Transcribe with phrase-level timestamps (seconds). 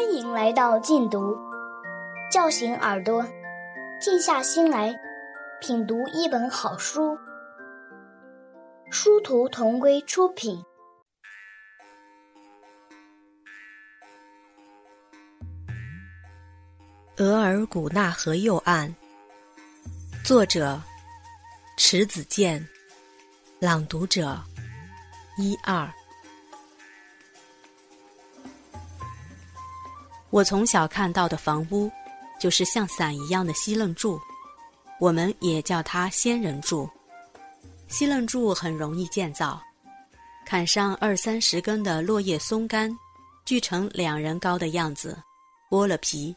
[0.00, 1.36] 欢迎来到静读，
[2.32, 3.22] 叫醒耳朵，
[4.00, 4.98] 静下心来
[5.60, 7.18] 品读一本好书。
[8.90, 10.64] 殊途同归出品，
[17.22, 18.88] 《额尔古纳河右岸》，
[20.24, 20.80] 作者
[21.76, 22.66] 迟子建，
[23.58, 24.40] 朗读者
[25.36, 25.86] 一二。
[30.30, 31.90] 我从小看到的房屋，
[32.38, 34.18] 就是像伞一样的西楞柱，
[35.00, 36.88] 我们也叫它仙人柱。
[37.88, 39.60] 西楞柱很容易建造，
[40.46, 42.96] 砍上二三十根的落叶松干，
[43.44, 45.20] 锯成两人高的样子，
[45.68, 46.34] 剥了皮，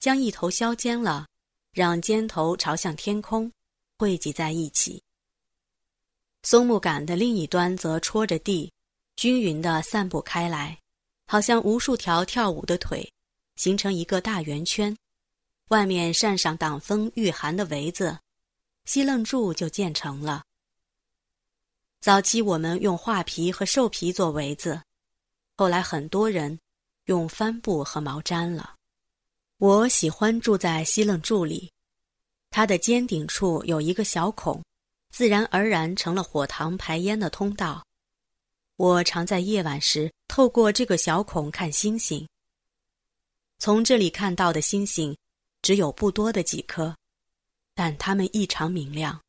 [0.00, 1.24] 将一头削尖了，
[1.72, 3.48] 让尖头朝向天空，
[3.96, 5.00] 汇集在一起。
[6.42, 8.72] 松木杆的另一端则戳着地，
[9.14, 10.76] 均匀地散布开来，
[11.28, 13.08] 好像无数条跳舞的腿，
[13.56, 14.96] 形成一个大圆圈。
[15.68, 18.16] 外面扇上挡风御寒的围子，
[18.84, 20.44] 西楞柱就建成了。
[22.00, 24.80] 早期我们用画皮和兽皮做围子，
[25.56, 26.56] 后来很多人
[27.06, 28.76] 用帆布和毛毡了。
[29.58, 31.72] 我喜欢住在西楞柱里，
[32.50, 34.62] 它的尖顶处有一个小孔，
[35.10, 37.84] 自然而然成了火塘排烟的通道。
[38.76, 42.24] 我常在夜晚时透过这个小孔看星星。
[43.58, 45.16] 从这里看到的星星
[45.62, 46.96] 只有不多的几颗，
[47.74, 49.20] 但它们异常明亮。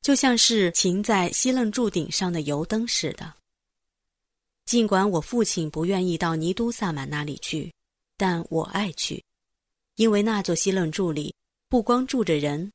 [0.00, 3.34] 就像是擎在西楞柱顶上的油灯似的。
[4.64, 7.72] 尽管我父亲不愿意到尼都萨满那里去，
[8.16, 9.22] 但我爱去，
[9.96, 11.34] 因为那座西楞柱里
[11.68, 12.70] 不光住着人，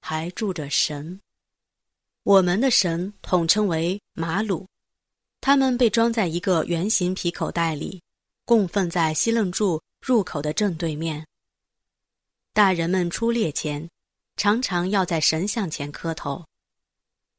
[0.00, 1.20] 还住着神。
[2.24, 4.66] 我们的神统称为马鲁，
[5.40, 8.02] 他们被装在一个圆形皮口袋里，
[8.44, 11.26] 供奉在西楞柱入口的正对面。
[12.52, 13.88] 大人们出猎前。
[14.36, 16.46] 常常要在神像前磕头，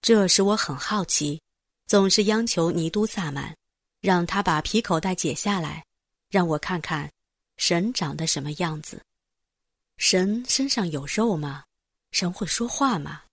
[0.04, 1.42] 这使我很好奇，
[1.88, 3.58] 总是央求尼都萨满，
[4.02, 5.84] 让他把皮口袋解下来，
[6.30, 7.12] 让我看看
[7.58, 9.02] 神长得什么样子。
[9.98, 11.64] 神身上有肉吗？
[12.12, 13.24] 神会说话吗？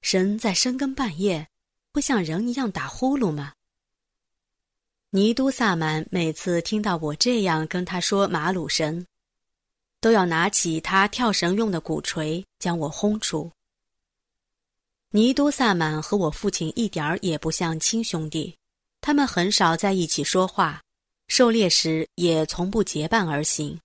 [0.00, 1.46] 神在深更半夜
[1.92, 3.52] 会像人一样打呼噜吗？
[5.12, 9.04] 尼都萨满每次听到我这样跟他说马鲁神。
[10.00, 13.50] 都要拿起他跳绳用的鼓槌将我轰出。
[15.10, 18.56] 尼都萨满和我父亲一点儿也不像亲兄弟，
[19.00, 20.80] 他们很少在一起说话，
[21.26, 23.80] 狩猎时也从不结伴而行。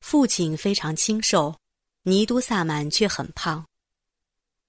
[0.00, 1.56] 父亲非常清瘦，
[2.02, 3.64] 尼都萨满却很胖。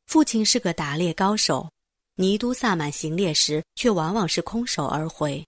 [0.05, 1.71] 父亲是个打猎高手，
[2.19, 5.41] 尼都萨满行猎时却往往是空手而回。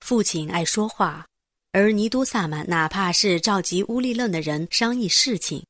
[0.00, 1.26] 父亲爱说话。
[1.70, 5.64] 而尼都萨满哪怕是召集乌力楞的人商议事情，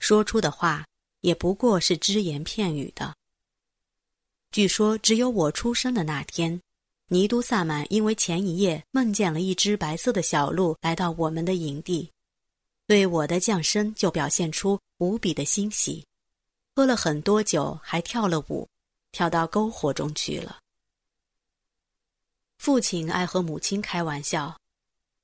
[0.00, 0.84] 说出的话
[1.20, 3.14] 也不过是只言片语的。
[4.50, 6.60] 据说只有我出生的那天，
[7.06, 12.10] 尼都萨满因为前一夜梦见了一只白色的小鹿来到我们的营地，
[12.88, 16.04] 对我的降生就表现出无比的欣喜，
[16.74, 18.66] 喝了很多酒，还跳了舞，
[19.12, 20.58] 跳到篝火中去了。
[22.58, 24.56] 父亲爱和母亲开玩笑。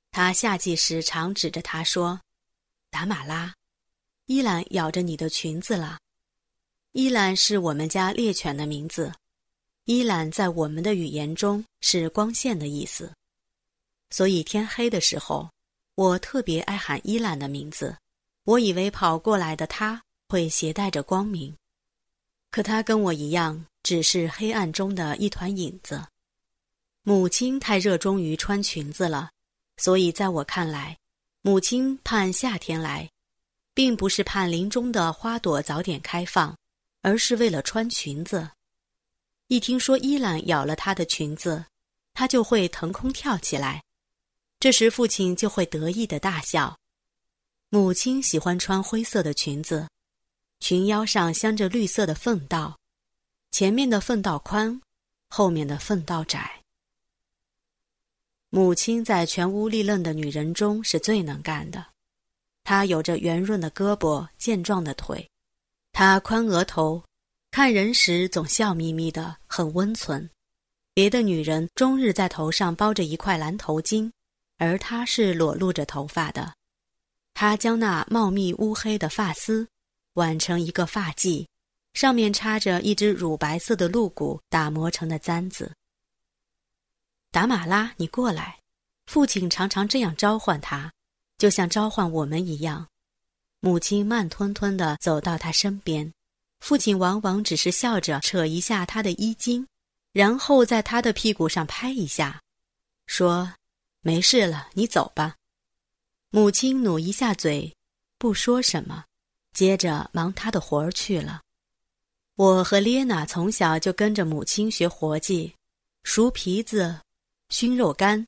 [0.09, 2.19] 他夏季时常指着他说
[2.89, 3.53] ：“达马拉，
[4.25, 5.99] 伊兰咬着你的裙子了。”
[6.93, 9.13] 伊兰是我们家猎犬的名字。
[9.83, 13.13] 伊兰在我们的语言中是光线的意思，
[14.09, 15.49] 所以天黑的时候，
[15.93, 17.95] 我特别爱喊伊兰的名字。
[18.43, 21.55] 我以为跑过来的他会携带着光明，
[22.49, 26.05] 可他跟我一样，只是黑暗中的一团影子。
[27.03, 29.29] 母亲太热衷于穿裙子了。
[29.77, 30.97] 所以，在我看来，
[31.41, 33.09] 母亲盼夏天来，
[33.73, 36.53] 并不是盼林中的花朵早点开放，
[37.01, 38.49] 而是为了穿裙子。
[39.47, 41.63] 一听说伊兰咬了她的裙子，
[42.13, 43.81] 她就会腾空跳起来，
[44.59, 46.77] 这时父亲就会得意的大笑。
[47.69, 49.87] 母亲喜欢穿灰色的裙子，
[50.59, 52.77] 裙腰上镶着绿色的缝道，
[53.51, 54.81] 前面的缝道宽，
[55.29, 56.61] 后面的缝道窄。
[58.49, 61.85] 母亲在全屋立愣的女人中是最能干的，
[62.63, 65.29] 她有着圆润的胳膊、健壮的腿，
[65.91, 67.03] 她宽额头，
[67.51, 70.29] 看人时总笑眯眯的，很温存。
[70.93, 74.11] 别的女人终日在头上包着一块蓝头巾，
[74.57, 76.53] 而她是裸露着头发的。
[77.33, 79.67] 她将那茂密乌黑的发丝
[80.13, 81.45] 挽成一个发髻，
[81.93, 85.73] 上面插着一只乳白色的鹿骨打磨成的簪子。
[87.31, 88.59] 达马拉，你过来，
[89.05, 90.91] 父亲常常这样召唤他，
[91.37, 92.87] 就像召唤我们一样。
[93.59, 96.13] 母亲慢吞吞地走到他身边，
[96.59, 99.67] 父亲往往只是笑着扯一下他的衣襟，
[100.13, 102.41] 然后在他的屁股上拍一下，
[103.07, 103.53] 说
[104.01, 105.35] ：“没事了，你走吧。”
[106.29, 107.75] 母亲努一下嘴，
[108.17, 109.05] 不说什么，
[109.53, 111.41] 接着忙她的活儿去了。
[112.37, 115.55] 我和列娜从小就跟着母亲学活计，
[116.03, 116.95] 熟皮子，
[117.49, 118.27] 熏肉干，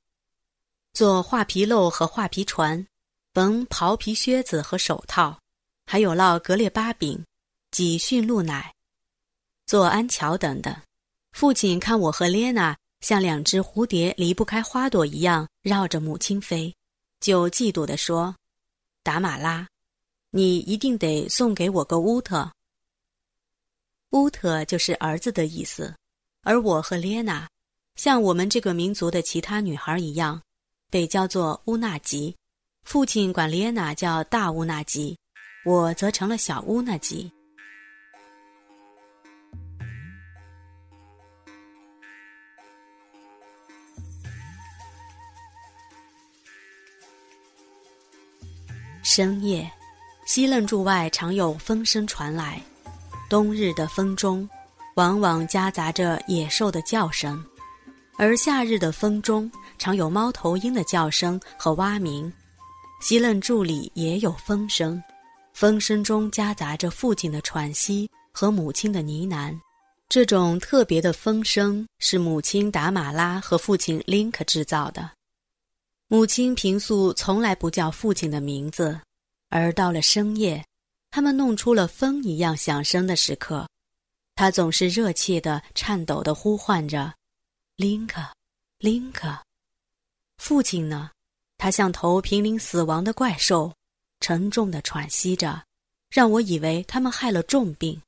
[0.94, 2.84] 做画皮漏和画皮船，
[3.36, 5.40] 缝袍皮靴子和手套，
[5.86, 7.24] 还有烙格列巴饼，
[7.70, 8.74] 挤驯鹿奶，
[9.68, 10.76] 做安桥等等。
[11.34, 16.74] 父亲看我和列娜像两只蝴蝶离不开花朵一样绕着母亲飞，
[17.20, 18.36] 就嫉妒地说
[19.04, 19.68] ：“达马拉，
[20.32, 22.52] 你一定得送给我个乌特。”
[24.12, 25.94] 乌特就是儿子的意思，
[26.42, 27.48] 而我和列娜，
[27.96, 30.42] 像我们这个民族的其他女孩一样，
[30.90, 32.36] 被叫做乌纳吉。
[32.84, 35.16] 父亲管列娜叫大乌纳吉，
[35.64, 37.32] 我则成了小乌纳吉。
[49.04, 49.72] 深夜，
[50.26, 52.60] 西楞柱外常有风声传来。
[53.30, 54.50] 冬日的风中，
[54.96, 57.38] 往往夹杂着野兽的叫声；
[58.18, 62.32] 而夏日的风中，常有猫头鹰的叫声和蛙鸣。
[63.02, 65.02] 西楞柱里也有风声，
[65.54, 69.56] 风声中夹杂着父亲的喘息和母亲的呢喃。
[70.10, 75.08] 这种特别的风声是母亲达马拉和父亲林克制造的。
[76.08, 79.00] 母亲平素从来不叫父亲的名字，
[79.50, 80.66] 而到了深夜。
[81.12, 83.68] 他们弄出了风一样响声的时刻，
[84.36, 87.14] 他总是热切的、颤抖的呼唤着
[87.76, 88.22] ：“林克，
[88.78, 89.38] 林克。”
[90.38, 91.10] 父亲呢？
[91.58, 93.74] 他像头濒临死亡的怪兽，
[94.22, 95.62] 沉重的喘息着，
[96.10, 98.02] 让我以为他们害了重病。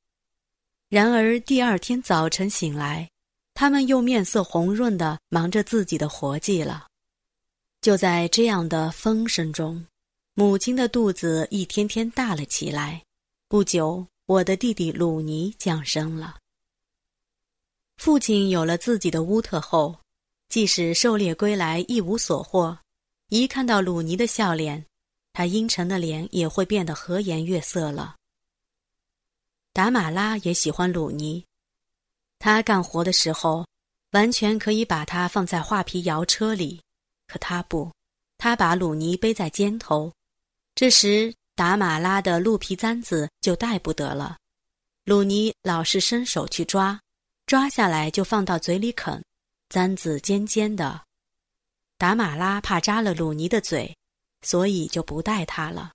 [0.88, 3.10] 然而第二天早晨醒来，
[3.54, 6.88] 他们又面色红润的忙着自己的活计了。
[7.82, 9.86] 就在这样的风声中。
[10.42, 13.04] 母亲的肚子一天天大了起来。
[13.48, 16.40] 不久，我的弟弟鲁尼降生了。
[17.98, 19.96] 父亲有了自己的乌特后，
[20.50, 22.76] 即使狩猎归来一无所获，
[23.28, 24.84] 一看到鲁尼的笑脸，
[25.32, 28.16] 他阴沉的脸也会变得和颜悦色了。
[29.74, 31.46] 达马拉也喜欢鲁尼，
[32.40, 33.64] 他干活的时候，
[34.14, 36.82] 完全可以把他放在画皮摇车里，
[37.28, 37.92] 可他不，
[38.40, 40.12] 他把鲁尼背在肩头。
[40.74, 44.38] 这时，达马拉的鹿皮簪子就带不得了。
[45.06, 47.00] 鲁尼老是伸手去抓，
[47.46, 49.24] 抓下来就放到嘴里啃，
[49.70, 51.02] 簪子尖尖的。
[51.98, 53.96] 达马拉怕扎了鲁尼的嘴，
[54.42, 55.92] 所以就不带它了。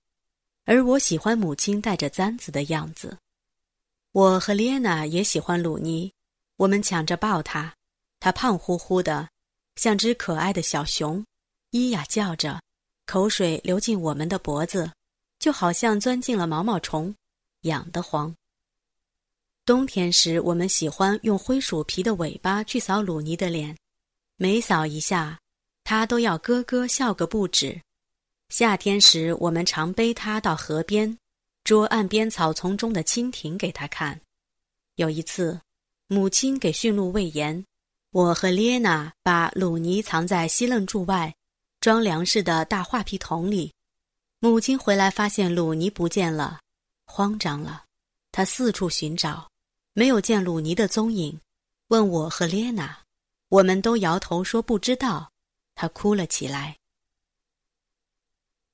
[0.65, 3.17] 而我喜欢母亲带着簪子的样子。
[4.11, 6.11] 我和列娜也喜欢鲁尼，
[6.55, 7.73] 我们抢着抱他，
[8.19, 9.29] 他胖乎乎的，
[9.75, 11.25] 像只可爱的小熊，
[11.71, 12.61] 咿呀叫着。
[13.07, 14.91] 口水流进我们的脖子，
[15.39, 17.15] 就好像钻进了毛毛虫，
[17.61, 18.35] 痒得慌。
[19.65, 23.77] 冬天时，我们喜欢用灰鼠皮的尾巴去扫鲁尼的脸，
[24.35, 25.39] 每扫一下，
[25.85, 27.81] 他都要咯咯笑个不止。
[28.49, 31.17] 夏天时，我们常背他到河边，
[31.63, 34.19] 捉岸边草丛中的蜻蜓给他看。
[34.95, 35.61] 有一次，
[36.07, 37.65] 母亲给驯鹿喂盐，
[38.11, 41.33] 我和列娜把鲁尼藏在西楞柱外。
[41.79, 43.73] 装粮食的大画皮桶里，
[44.39, 46.59] 母亲回来发现鲁尼不见了，
[47.05, 47.85] 慌张了。
[48.31, 49.49] 她四处寻找，
[49.93, 51.39] 没有见鲁尼的踪影，
[51.87, 53.03] 问我和列娜，
[53.49, 55.31] 我们都摇头说不知道。
[55.75, 56.75] 她哭了起来。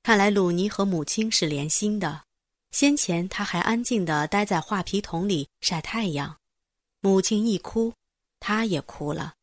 [0.01, 2.23] 看来鲁尼和母亲是连心的。
[2.71, 6.35] 先前他还安静地待在画皮桶里晒太阳，
[7.01, 7.93] 母亲一哭，
[8.39, 9.35] 他也哭了。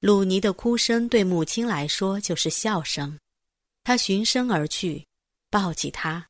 [0.00, 3.18] 鲁尼的哭声对母亲来说就是笑声，
[3.82, 5.04] 他循声而去，
[5.50, 6.28] 抱起他，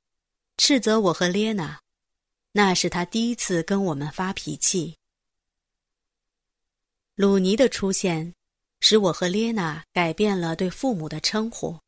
[0.56, 1.78] 斥责我和列娜。
[2.52, 4.96] 那是他第一次跟我们发脾气。
[7.14, 8.32] 鲁尼的出现，
[8.80, 11.78] 使我和列娜改变了对父母的称呼。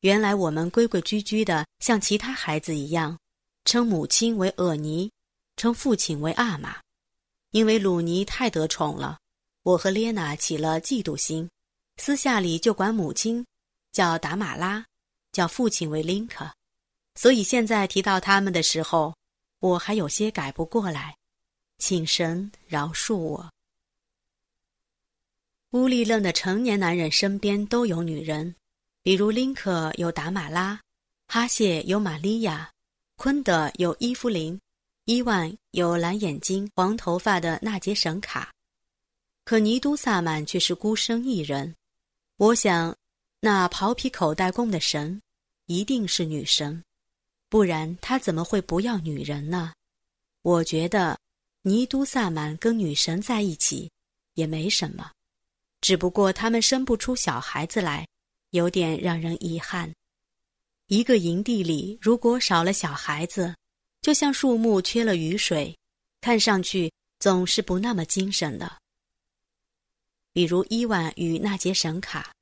[0.00, 3.18] 原来我们规规矩矩的，像其他孩子一样，
[3.66, 5.12] 称母亲为厄尼，
[5.56, 6.80] 称父亲为阿玛，
[7.50, 9.19] 因为鲁尼太得宠了。
[9.62, 11.48] 我和列娜起了嫉妒心，
[11.98, 13.44] 私下里就管母亲
[13.92, 14.86] 叫达马拉，
[15.32, 16.50] 叫父亲为林克，
[17.14, 19.14] 所以现在提到他们的时候，
[19.58, 21.14] 我还有些改不过来，
[21.76, 23.50] 请神饶恕我。
[25.72, 28.56] 乌利楞的成年男人身边都有女人，
[29.02, 30.80] 比如林可有达玛拉，
[31.28, 32.72] 哈谢有玛利亚，
[33.16, 34.58] 昆德有伊芙琳，
[35.04, 38.50] 伊万有蓝眼睛、黄头发的纳杰神卡。
[39.50, 41.74] 可尼都萨满却是孤身一人。
[42.36, 42.96] 我想，
[43.40, 45.20] 那刨皮口袋供的神，
[45.66, 46.80] 一定是女神，
[47.48, 49.72] 不然他怎么会不要女人呢？
[50.42, 51.18] 我觉得，
[51.62, 53.90] 尼都萨满跟女神在一起，
[54.34, 55.10] 也没什么，
[55.80, 58.06] 只不过他们生不出小孩子来，
[58.50, 59.92] 有点让人遗憾。
[60.86, 63.52] 一个营地里如果少了小孩子，
[64.00, 65.76] 就像树木缺了雨水，
[66.20, 68.78] 看上去总是不那么精神的。
[70.32, 72.32] 比如伊万与纳杰神卡，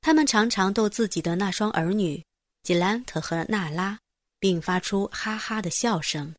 [0.00, 2.22] 他们常常逗自己的那双儿女
[2.62, 3.98] 吉兰特和娜拉，
[4.38, 6.34] 并发出哈哈的笑声。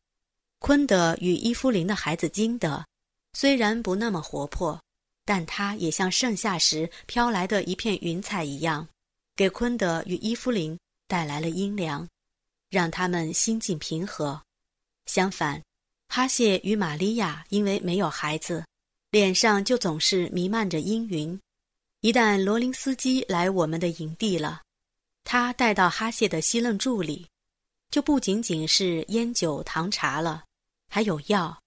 [0.60, 2.84] 昆德与伊夫林的孩子金德，
[3.32, 4.80] 虽然不那么活泼，
[5.24, 8.86] 但他也像盛夏时飘来的一片云彩一样，
[9.36, 12.08] 给昆德与伊夫林带来了阴凉，
[12.70, 14.40] 让他们心境平和。
[15.06, 15.62] 相反，
[16.08, 18.64] 哈谢与玛利亚因为没有孩子，
[19.10, 21.38] 脸上就总是弥漫着阴云。
[22.00, 24.62] 一旦罗林斯基来我们的营地了，
[25.24, 27.26] 他带到哈谢的西楞柱里，
[27.90, 30.44] 就不仅仅是烟酒糖茶了。
[30.90, 31.58] 还有药。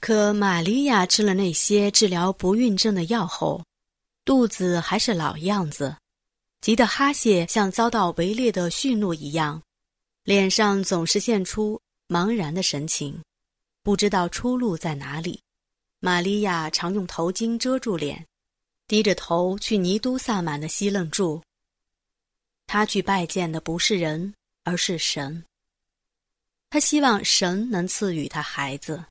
[0.00, 3.64] 可玛利亚吃了那些治疗不孕症的药后，
[4.24, 5.96] 肚子还是老样子，
[6.60, 9.62] 急得哈谢像遭到围猎的驯鹿一样，
[10.24, 13.22] 脸上总是现出茫然的神情，
[13.84, 15.40] 不知道出路在哪里。
[16.04, 18.26] 玛利亚常用头巾遮住脸，
[18.88, 21.40] 低着头去尼都萨满的西楞住。
[22.66, 25.44] 他去拜见的不是人，而是神。
[26.70, 29.04] 他希望神能赐予他孩子。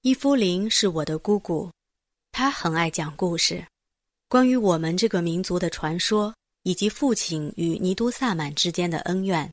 [0.00, 1.70] 伊夫林是我的姑姑，
[2.32, 3.64] 她很爱讲故事，
[4.26, 9.48] 关于我们这个民族的传说，以及父亲与尼都萨满之间的恩怨，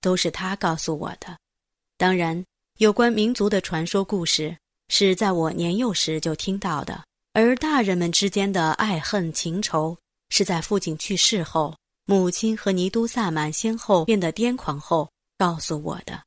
[0.00, 1.36] 都是她告诉我的。
[1.96, 2.44] 当然，
[2.78, 4.56] 有关民族的传说故事
[4.94, 9.96] 是在我年幼时就听到的，而大人们之间的爱恨情仇
[10.28, 16.22] 是在父亲去世后，母亲和尼都萨满先后变得癫狂后告诉我的。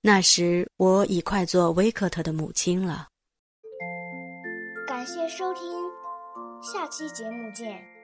[0.00, 3.06] 那时我已快做维克特的母亲了。
[4.88, 5.62] 感谢收听，
[6.60, 7.97] 下期节目见。